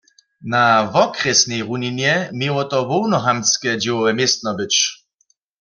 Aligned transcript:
Na 0.49 0.63
wokrjesnej 0.93 1.61
runinje 1.67 2.13
měło 2.39 2.61
to 2.71 2.77
hłownohamtske 2.87 3.69
dźěłowe 3.81 4.11
městno 4.19 4.51
być. 4.59 4.75